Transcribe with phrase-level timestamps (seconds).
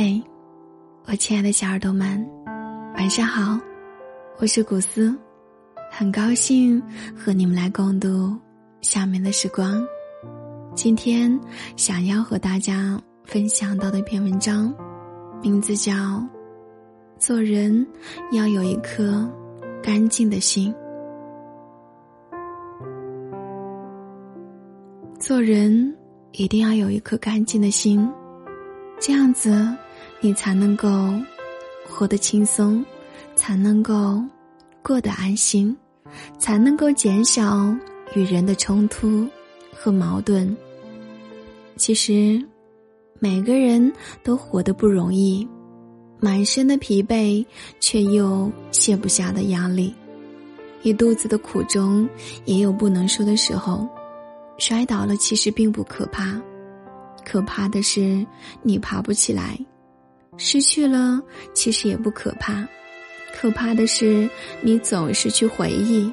[0.00, 0.22] 嗨，
[1.06, 2.24] 我亲爱的小耳朵们，
[2.94, 3.58] 晚上好！
[4.38, 5.12] 我是古斯，
[5.90, 6.80] 很高兴
[7.16, 8.32] 和你们来共度
[8.80, 9.84] 下面的时光。
[10.72, 11.36] 今天
[11.74, 14.72] 想要和大家分享到的一篇文章，
[15.42, 15.92] 名字叫
[17.18, 17.84] 《做人
[18.30, 19.28] 要有一颗
[19.82, 20.72] 干净的心》。
[25.18, 25.92] 做人
[26.30, 28.08] 一定要有一颗干净的心。
[29.00, 29.50] 这样子，
[30.20, 30.88] 你才能够
[31.88, 32.84] 活得轻松，
[33.36, 34.20] 才能够
[34.82, 35.76] 过得安心，
[36.38, 37.74] 才能够减少
[38.14, 39.26] 与人的冲突
[39.72, 40.56] 和矛盾。
[41.76, 42.44] 其实，
[43.20, 43.92] 每个人
[44.24, 45.46] 都活得不容易，
[46.18, 47.44] 满身的疲惫，
[47.78, 49.94] 却又卸不下的压力，
[50.82, 52.08] 一肚子的苦衷
[52.44, 53.88] 也有不能说的时候。
[54.58, 56.40] 摔倒了，其实并不可怕。
[57.24, 58.26] 可怕的是，
[58.60, 59.56] 你爬不起来；
[60.38, 61.20] 失去了，
[61.52, 62.66] 其实也不可怕。
[63.34, 64.28] 可怕的是，
[64.62, 66.10] 你总是去回忆。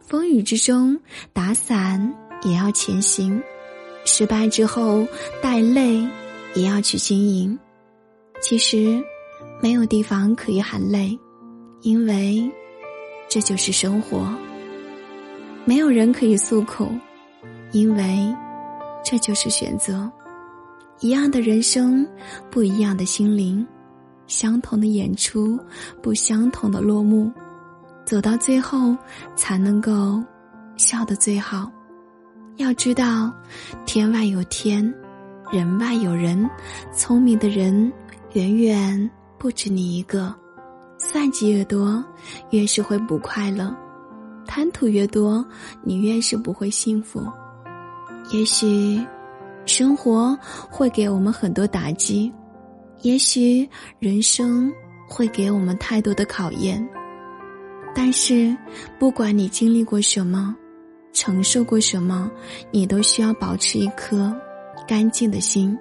[0.00, 0.98] 风雨之中，
[1.32, 3.38] 打伞也要前行；
[4.04, 5.06] 失败之后，
[5.42, 6.08] 带泪
[6.54, 7.58] 也要去经营。
[8.40, 9.02] 其实，
[9.60, 11.18] 没有地方可以喊累，
[11.82, 12.50] 因为
[13.28, 14.32] 这就是生活。
[15.64, 16.90] 没有人可以诉苦，
[17.72, 18.34] 因为。
[19.08, 20.10] 这就是选择，
[21.00, 22.06] 一样的人生，
[22.50, 23.66] 不一样的心灵，
[24.26, 25.58] 相同的演出，
[26.02, 27.30] 不相同的落幕，
[28.04, 28.96] 走到最后
[29.34, 30.22] 才能够
[30.76, 31.70] 笑得最好。
[32.56, 33.30] 要知道，
[33.84, 34.82] 天外有天，
[35.52, 36.48] 人外有人，
[36.94, 37.92] 聪明的人
[38.32, 40.34] 远远不止你一个。
[40.98, 42.02] 算计越多，
[42.50, 43.70] 越是会不快乐；
[44.46, 45.44] 贪图越多，
[45.82, 47.22] 你越是不会幸福。
[48.32, 48.98] 也许，
[49.66, 50.38] 生活
[50.70, 52.32] 会给我们很多打击；
[53.02, 54.72] 也许，人生
[55.08, 56.88] 会给我们太多的考验。
[57.94, 58.56] 但是，
[58.98, 60.54] 不管你经历过什么，
[61.12, 62.30] 承受过什么，
[62.70, 64.34] 你都需要保持一颗
[64.86, 65.76] 干净的心，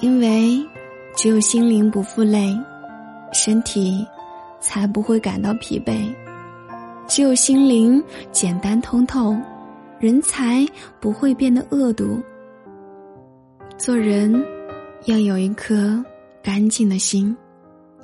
[0.00, 0.66] 因为
[1.14, 2.58] 只有心灵不负累，
[3.32, 4.04] 身体
[4.60, 6.12] 才不会感到疲惫。
[7.06, 9.36] 只有心灵简单通透，
[10.00, 10.66] 人才
[10.98, 12.18] 不会变得恶毒。
[13.76, 14.32] 做人
[15.04, 16.02] 要有一颗
[16.42, 17.36] 干净的心，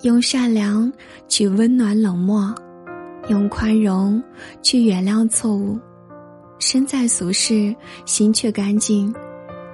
[0.02, 0.92] 用善良
[1.26, 2.54] 去温暖冷漠，
[3.30, 4.22] 用宽容
[4.62, 5.78] 去原谅错误。
[6.58, 7.74] 身在俗世，
[8.04, 9.14] 心却干净，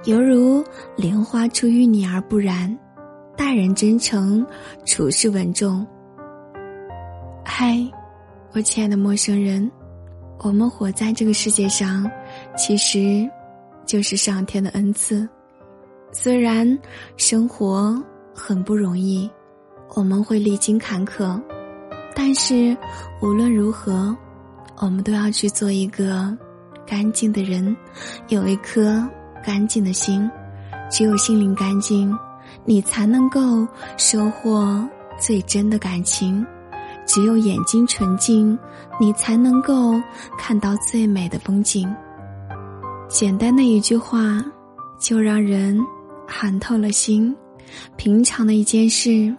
[0.05, 0.63] 犹如
[0.95, 2.73] 莲花出淤泥而不染。
[3.35, 4.45] 待人真诚，
[4.85, 5.85] 处事稳重。
[7.43, 7.85] 嗨。
[8.55, 9.71] 我亲爱的陌生人，
[10.43, 12.09] 我们活在这个世界上，
[12.57, 13.25] 其实
[13.85, 15.27] 就是上天的恩赐。
[16.11, 16.77] 虽然
[17.15, 17.97] 生活
[18.35, 19.29] 很不容易，
[19.95, 21.41] 我们会历经坎坷，
[22.13, 22.75] 但是
[23.21, 24.13] 无论如何，
[24.79, 26.37] 我们都要去做一个
[26.85, 27.73] 干净的人，
[28.27, 29.01] 有一颗
[29.45, 30.29] 干净的心。
[30.91, 32.15] 只有心灵干净，
[32.65, 33.65] 你才能够
[33.97, 34.85] 收获
[35.17, 36.45] 最真的感情。
[37.13, 38.57] 只有眼睛纯净，
[38.99, 39.93] 你才能够
[40.35, 41.87] 看到最美的风景。
[43.07, 44.43] 简单的一句话，
[44.99, 45.79] 就让人
[46.27, 47.31] 寒透了心；
[47.97, 49.31] 平常的一件事，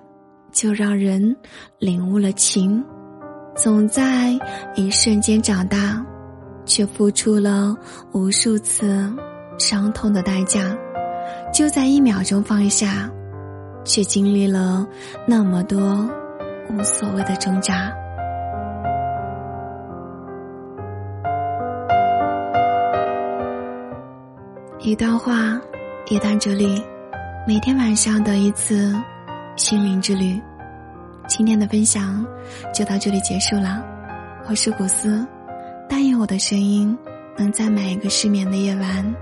[0.52, 1.36] 就让人
[1.80, 2.80] 领悟了情。
[3.56, 4.38] 总在
[4.76, 6.00] 一瞬间长大，
[6.64, 7.74] 却付出了
[8.12, 9.12] 无数次
[9.58, 10.60] 伤痛的代价；
[11.52, 13.10] 就在一秒钟放下，
[13.84, 14.86] 却经历了
[15.26, 16.08] 那么多。
[16.69, 17.92] 无所谓的挣扎。
[24.80, 25.60] 一段话，
[26.08, 26.82] 一段哲理，
[27.47, 28.94] 每天晚上的一次
[29.56, 30.41] 心灵之旅。
[31.26, 32.25] 今天的分享
[32.72, 33.82] 就到这里结束了。
[34.46, 35.26] 我是古斯，
[35.88, 36.96] 答应我的声音
[37.34, 39.14] 能在每一个失眠的夜晚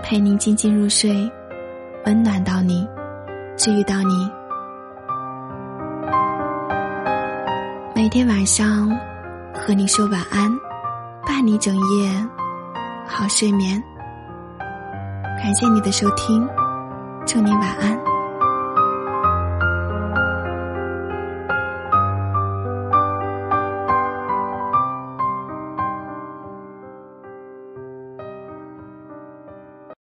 [0.00, 1.28] 陪您静静入睡，
[2.06, 2.86] 温暖到你，
[3.56, 4.43] 治愈到你。
[7.96, 8.90] 每天晚上
[9.54, 10.50] 和你说晚安，
[11.24, 12.26] 伴你整夜
[13.06, 13.80] 好睡眠。
[15.40, 16.44] 感谢你的收听，
[17.24, 18.13] 祝你晚安。